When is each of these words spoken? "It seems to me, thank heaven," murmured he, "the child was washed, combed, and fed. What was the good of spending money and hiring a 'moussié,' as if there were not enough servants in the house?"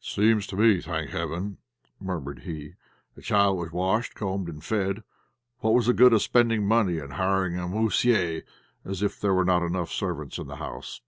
"It 0.00 0.04
seems 0.06 0.46
to 0.46 0.56
me, 0.56 0.80
thank 0.80 1.10
heaven," 1.10 1.58
murmured 1.98 2.42
he, 2.42 2.74
"the 3.16 3.20
child 3.20 3.58
was 3.58 3.72
washed, 3.72 4.14
combed, 4.14 4.48
and 4.48 4.62
fed. 4.62 5.02
What 5.58 5.74
was 5.74 5.86
the 5.86 5.92
good 5.92 6.12
of 6.12 6.22
spending 6.22 6.64
money 6.64 7.00
and 7.00 7.14
hiring 7.14 7.58
a 7.58 7.62
'moussié,' 7.66 8.44
as 8.84 9.02
if 9.02 9.20
there 9.20 9.34
were 9.34 9.44
not 9.44 9.64
enough 9.66 9.90
servants 9.90 10.38
in 10.38 10.46
the 10.46 10.54
house?" 10.62 11.00